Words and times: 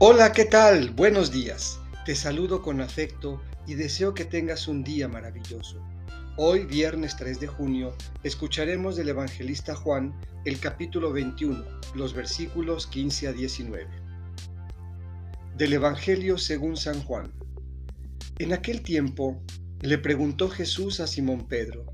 Hola, 0.00 0.30
¿qué 0.30 0.44
tal? 0.44 0.90
Buenos 0.90 1.32
días. 1.32 1.80
Te 2.06 2.14
saludo 2.14 2.62
con 2.62 2.80
afecto 2.80 3.42
y 3.66 3.74
deseo 3.74 4.14
que 4.14 4.24
tengas 4.24 4.68
un 4.68 4.84
día 4.84 5.08
maravilloso. 5.08 5.84
Hoy, 6.36 6.66
viernes 6.66 7.16
3 7.16 7.40
de 7.40 7.48
junio, 7.48 7.96
escucharemos 8.22 8.94
del 8.94 9.08
evangelista 9.08 9.74
Juan 9.74 10.14
el 10.44 10.60
capítulo 10.60 11.12
21, 11.12 11.64
los 11.96 12.14
versículos 12.14 12.86
15 12.86 13.26
a 13.26 13.32
19. 13.32 13.88
Del 15.56 15.72
Evangelio 15.72 16.38
según 16.38 16.76
San 16.76 17.02
Juan. 17.02 17.32
En 18.38 18.52
aquel 18.52 18.82
tiempo 18.82 19.42
le 19.80 19.98
preguntó 19.98 20.48
Jesús 20.48 21.00
a 21.00 21.08
Simón 21.08 21.48
Pedro, 21.48 21.86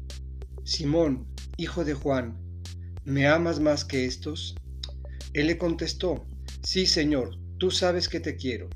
Simón, 0.63 1.27
hijo 1.57 1.87
de 1.87 1.95
Juan, 1.95 2.37
¿me 3.07 3.29
amas 3.29 3.61
más 3.61 3.87
que 3.87 4.05
estos? 4.05 4.57
Él 5.33 5.47
le 5.47 5.57
contestó, 5.57 6.27
Sí, 6.63 6.87
Señor, 6.87 7.39
tú 7.65 7.71
sabes 7.71 8.11
que 8.11 8.21
te 8.21 8.37
quiero. 8.37 8.69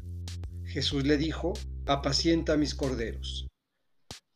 Jesús 0.65 1.05
le 1.05 1.19
dijo, 1.19 1.53
apacienta 1.85 2.57
mis 2.57 2.75
corderos. 2.75 3.47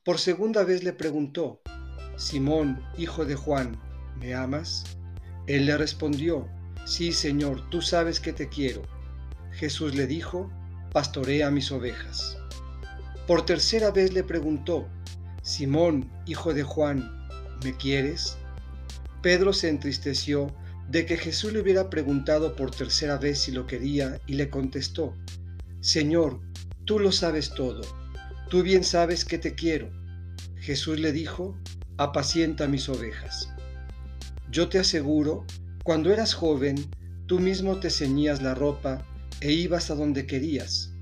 Por 0.05 0.19
segunda 0.19 0.63
vez 0.63 0.85
le 0.85 0.93
preguntó, 0.93 1.63
Simón, 2.19 2.85
hijo 2.99 3.25
de 3.25 3.35
Juan, 3.35 3.81
¿me 4.21 4.35
amas? 4.35 4.85
Él 5.47 5.65
le 5.65 5.79
respondió, 5.79 6.51
sí, 6.85 7.13
Señor, 7.13 7.71
tú 7.71 7.81
sabes 7.81 8.21
que 8.21 8.35
te 8.35 8.51
quiero. 8.51 8.83
Jesús 9.53 9.95
le 9.95 10.07
dijo, 10.07 10.53
pastorea 10.93 11.51
mis 11.51 11.73
ovejas. 11.73 12.37
Por 13.27 13.47
tercera 13.47 13.91
vez 13.91 14.13
le 14.13 14.23
preguntó, 14.23 14.87
Simón, 15.41 16.13
hijo 16.27 16.53
de 16.53 16.63
Juan, 16.63 17.27
¿me 17.65 17.75
quieres? 17.75 18.37
Pedro 19.23 19.55
se 19.55 19.71
entristeció 19.71 20.55
de 20.89 21.07
que 21.07 21.17
Jesús 21.17 21.53
le 21.53 21.61
hubiera 21.61 21.91
preguntado 21.91 22.57
por 22.57 22.71
tercera 22.71 23.19
vez 23.19 23.39
si 23.41 23.53
lo 23.53 23.67
quería 23.67 24.21
y 24.27 24.35
le 24.35 24.51
contestó, 24.51 25.15
Señor, 25.81 26.41
tú 26.85 26.99
lo 26.99 27.13
sabes 27.13 27.55
todo, 27.55 27.83
tú 28.51 28.63
bien 28.63 28.85
sabes 28.85 29.25
que 29.25 29.39
te 29.39 29.55
quiero. 29.55 29.91
Jesús 30.57 31.01
le 31.01 31.13
dijo, 31.13 31.59
apacienta 31.97 32.69
mis 32.69 32.89
ovejas. 32.89 33.49
Yo 34.51 34.69
te 34.69 34.79
aseguro, 34.79 35.45
cuando 35.83 36.13
eras 36.13 36.35
joven, 36.35 36.77
tú 37.27 37.41
mismo 37.41 37.81
te 37.81 37.91
ceñías 37.91 38.43
la 38.43 38.55
ropa 38.55 39.05
e 39.41 39.53
ibas 39.53 39.91
a 39.91 39.95
donde 39.95 40.27
querías, 40.27 40.93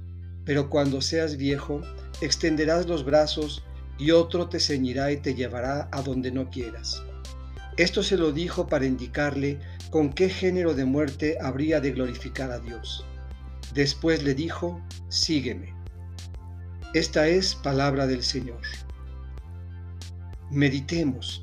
pero 0.44 0.70
cuando 0.70 1.00
seas 1.00 1.36
viejo, 1.36 1.82
extenderás 2.20 2.86
los 2.86 3.04
brazos 3.04 3.62
y 3.98 4.12
otro 4.12 4.48
te 4.48 4.60
ceñirá 4.60 5.12
y 5.12 5.18
te 5.18 5.34
llevará 5.34 5.88
a 5.92 6.02
donde 6.02 6.30
no 6.30 6.48
quieras. 6.48 7.02
Esto 7.76 8.02
se 8.02 8.16
lo 8.16 8.32
dijo 8.32 8.66
para 8.66 8.86
indicarle 8.86 9.58
con 9.90 10.12
qué 10.12 10.28
género 10.28 10.74
de 10.74 10.84
muerte 10.84 11.38
habría 11.40 11.80
de 11.80 11.92
glorificar 11.92 12.50
a 12.50 12.58
Dios. 12.58 13.04
Después 13.74 14.22
le 14.22 14.34
dijo, 14.34 14.80
sígueme. 15.08 15.74
Esta 16.94 17.28
es 17.28 17.54
palabra 17.54 18.06
del 18.06 18.22
Señor. 18.22 18.60
Meditemos. 20.50 21.42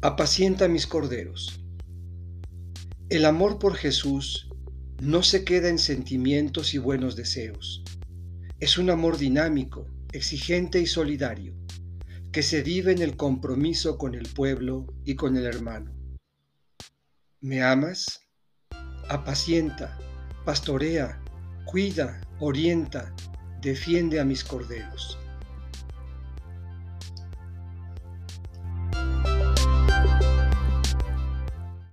Apacienta 0.00 0.68
mis 0.68 0.86
corderos. 0.86 1.60
El 3.08 3.24
amor 3.24 3.58
por 3.58 3.74
Jesús 3.74 4.48
no 5.00 5.22
se 5.22 5.44
queda 5.44 5.68
en 5.68 5.78
sentimientos 5.78 6.74
y 6.74 6.78
buenos 6.78 7.16
deseos. 7.16 7.82
Es 8.60 8.78
un 8.78 8.90
amor 8.90 9.18
dinámico, 9.18 9.86
exigente 10.12 10.80
y 10.80 10.86
solidario 10.86 11.54
que 12.36 12.42
se 12.42 12.60
vive 12.60 12.92
en 12.92 13.00
el 13.00 13.16
compromiso 13.16 13.96
con 13.96 14.14
el 14.14 14.28
pueblo 14.28 14.84
y 15.06 15.14
con 15.14 15.38
el 15.38 15.46
hermano. 15.46 15.96
¿Me 17.40 17.62
amas? 17.62 18.28
Apacienta, 19.08 19.96
pastorea, 20.44 21.24
cuida, 21.64 22.20
orienta, 22.38 23.14
defiende 23.62 24.20
a 24.20 24.26
mis 24.26 24.44
corderos. 24.44 25.16